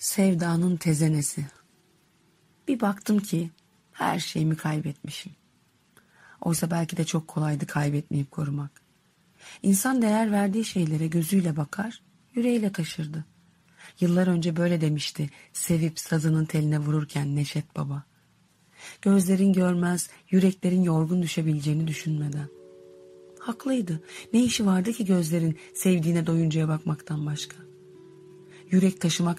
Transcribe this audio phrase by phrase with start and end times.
[0.00, 1.46] Sevdanın tezenesi.
[2.68, 3.50] Bir baktım ki
[3.92, 5.32] her şeyimi kaybetmişim.
[6.40, 8.70] Oysa belki de çok kolaydı kaybetmeyip korumak.
[9.62, 12.02] İnsan değer verdiği şeylere gözüyle bakar,
[12.34, 13.24] yüreğiyle taşırdı.
[14.00, 18.02] Yıllar önce böyle demişti sevip sazının teline vururken Neşet Baba.
[19.02, 22.48] Gözlerin görmez, yüreklerin yorgun düşebileceğini düşünmeden.
[23.38, 24.02] Haklıydı.
[24.32, 27.70] Ne işi vardı ki gözlerin sevdiğine doyuncaya bakmaktan başka?
[28.70, 29.30] Yürek taşımaktan